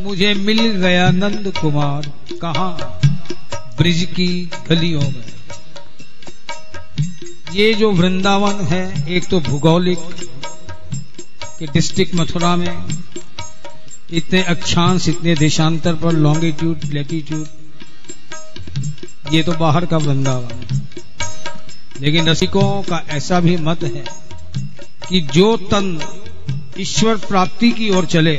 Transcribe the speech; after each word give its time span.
मुझे 0.00 0.34
मिल 0.34 0.70
गया 0.70 1.10
नंद 1.10 1.52
कुमार। 1.60 2.12
कहा? 2.32 3.00
ब्रिज 3.78 4.04
की 4.04 4.50
गलियों 4.68 5.00
में। 5.00 5.24
ये 7.52 7.74
जो 7.74 7.90
वृंदावन 7.90 8.64
है, 8.64 9.08
एक 9.08 9.28
तो 9.28 9.40
भूगोलिक 9.40 9.98
कि 11.58 11.66
डिस्ट्रिक्ट 11.66 12.14
मथुरा 12.14 12.56
में, 12.56 12.86
इतने 14.12 14.42
अक्षांश, 14.42 15.08
इतने 15.08 15.34
देशांतर 15.34 15.94
पर 15.94 16.12
लॉन्गिट्यूड 16.12 16.80
लेटीट्यूड 16.84 17.46
ये 19.32 19.42
तो 19.42 19.52
बाहर 19.52 19.86
का 19.86 19.96
वृंदावन 19.96 20.48
है। 20.50 20.82
लेकिन 22.00 22.28
रसिकों 22.28 22.82
का 22.82 23.04
ऐसा 23.08 23.40
भी 23.40 23.56
मत 23.56 23.82
है 23.82 24.04
कि 25.08 25.20
जो 25.20 25.56
तन 25.56 26.00
ईश्वर 26.78 27.16
प्राप्ति 27.16 27.70
की 27.70 27.90
ओर 27.90 28.06
चले 28.06 28.36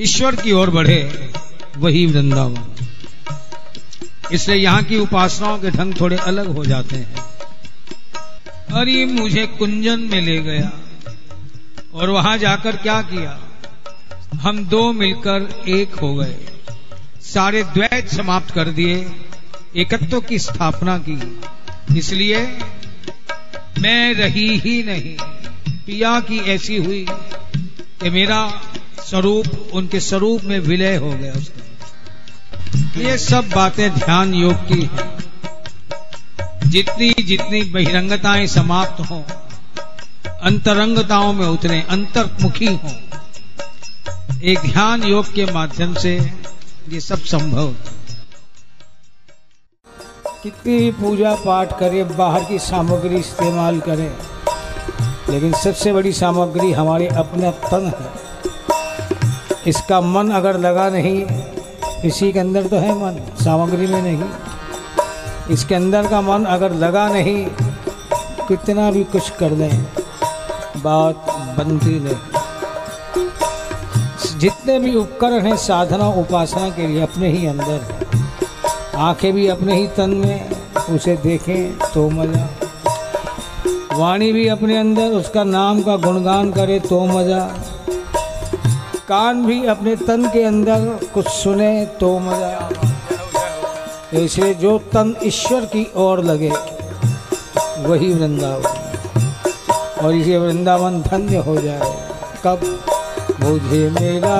ईश्वर 0.00 0.36
की 0.36 0.52
ओर 0.52 0.70
बढ़े, 0.70 1.32
वही 1.76 2.06
वृंदावन। 2.06 2.74
इसलिए 4.32 4.56
यहाँ 4.56 4.82
की 4.82 4.98
उपासनाओं 4.98 5.58
के 5.58 5.70
ढंग 5.70 5.94
थोड़े 6.00 6.16
अलग 6.16 6.46
हो 6.46 6.64
जाते 6.64 6.96
हैं। 6.96 7.14
अरे 8.80 9.06
मुझे 9.06 9.46
कुंजन 9.46 10.00
में 10.00 10.20
ले 10.20 10.38
गया 10.38 10.70
और 11.94 12.10
वहाँ 12.10 12.38
जाकर 12.38 12.76
क्या 12.76 13.02
किया? 13.02 13.40
हम 14.34 14.64
दो 14.64 14.92
मिलकर 14.92 15.64
एक 15.68 15.94
हो 15.94 16.14
गए। 16.14 16.36
सारे 17.20 17.62
द्वैत 17.62 18.08
समाप्त 18.08 18.50
कर 18.50 18.68
दिए, 18.68 19.10
एकत्व 19.76 20.20
की 20.20 20.38
स्थापना 20.38 20.98
की। 20.98 21.40
इसलिए 21.98 22.58
मैं 23.78 24.14
रही 24.14 24.58
ही 24.58 24.82
नहीं। 24.82 25.16
पिया 25.86 26.20
की 26.20 26.38
ऐसी 26.38 26.76
हुई 26.76 27.06
कि 28.02 28.10
मेरा 28.10 28.62
स्वरूप, 29.10 29.70
उनके 29.72 30.00
स्वरूप 30.00 30.44
में 30.44 30.58
विलय 30.58 30.96
हो 30.96 31.12
गया 31.12 31.32
उसका। 31.32 31.62
ये 33.00 33.18
सब 33.18 33.48
बातें 33.54 33.94
ध्यान 33.94 34.34
योग 34.34 34.54
की 34.54 34.90
है। 34.92 35.16
जितनी 36.70 37.22
जितनी 37.22 37.62
बहिरंगताएँ 37.62 38.46
समाप्त 38.46 39.10
हों, 39.10 39.22
अंतरंगताओं 40.42 41.32
में 41.32 41.46
उतरे 41.46 41.86
अंतर्मुखी 41.90 42.66
हों। 42.66 42.92
एक 44.44 44.58
ध्यान 44.58 45.02
योग 45.02 45.32
के 45.32 45.52
माध्यम 45.52 45.94
से 45.94 46.32
ये 46.88 47.00
सब 47.00 47.18
संभव 47.18 47.74
कितनी 50.42 50.78
भी 50.78 50.90
पूजा 50.90 51.34
पाठ 51.34 51.78
करें, 51.78 52.16
बाहर 52.16 52.44
की 52.44 52.58
सामग्री 52.58 53.16
इस्तेमाल 53.16 53.80
करें। 53.80 54.16
लेकिन 55.32 55.52
सबसे 55.52 55.92
बड़ी 55.92 56.12
सामग्री 56.12 56.72
हमारे 56.72 57.06
अपने 57.06 57.50
तन 57.50 57.92
है। 58.00 58.31
इसका 59.66 60.00
मन 60.00 60.30
अगर 60.30 60.58
लगा 60.58 60.88
नहीं, 60.90 61.24
इसी 62.04 62.32
के 62.32 62.38
अंदर 62.38 62.66
तो 62.66 62.76
है 62.76 62.94
मन, 62.94 63.20
सामग्री 63.40 63.86
में 63.86 64.02
नहीं। 64.02 64.22
इसके 65.50 65.74
अंदर 65.74 66.06
का 66.06 66.20
मन 66.20 66.44
अगर 66.44 66.72
लगा 66.74 67.08
नहीं, 67.08 67.44
कितना 68.48 68.90
भी 68.90 69.04
कुछ 69.04 69.30
कर 69.30 69.50
लें, 69.50 69.84
बात 70.78 71.26
बनती 71.58 71.98
नहीं। 72.00 72.16
जितने 74.38 74.78
भी 74.78 74.94
उपकरण 74.94 75.46
हैं, 75.46 75.56
साधना, 75.56 76.08
उपासना 76.20 76.68
के 76.70 76.86
लिए 76.86 77.02
अपने 77.02 77.28
ही 77.28 77.46
अंदर, 77.46 77.80
आँखें 78.98 79.32
भी 79.32 79.46
अपने 79.48 79.74
ही 79.74 79.86
तन 79.96 80.10
में, 80.16 80.50
उसे 80.90 81.16
देखें 81.16 81.78
तो 81.84 82.08
मज़ा। 82.10 82.48
वाणी 83.92 84.32
भी 84.32 84.46
अपने 84.48 84.78
अंदर, 84.78 85.12
उसका 85.12 85.44
नाम 85.44 85.82
का 85.82 85.96
गुणगान 85.96 86.52
करे 86.52 86.78
तो 86.80 87.04
मज़ा। 87.06 87.48
कान 89.08 89.46
भी 89.46 89.66
अपने 89.66 89.96
तन 89.96 90.26
के 90.28 90.42
अंदर 90.42 91.06
कुछ 91.14 91.28
सुने 91.28 91.86
तो 92.00 92.18
मज़ा 92.18 92.70
इसलिए 94.12 94.54
जो 94.54 94.78
तन 94.78 95.14
ईश्वर 95.24 95.60
की 95.60 95.92
ओर 95.96 96.24
लगे, 96.24 96.52
वही 97.88 98.12
वृंदावन। 98.14 100.04
और 100.04 100.14
इसे 100.14 100.38
वृंदावन 100.38 101.02
धन्य 101.02 101.36
हो 101.36 101.56
जाए। 101.56 102.08
कब? 102.44 102.60
मुझे 103.40 103.90
मेरा 103.90 104.36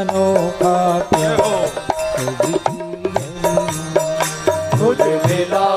अनोखा 0.00 0.98
प्यार। 0.98 1.40
मुझे 4.76 5.20
मेरा 5.26 5.69